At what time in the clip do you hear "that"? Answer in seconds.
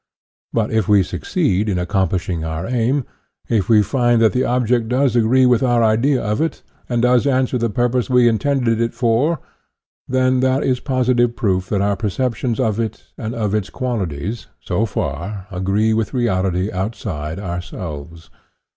4.19-4.33, 10.39-10.63, 11.69-11.81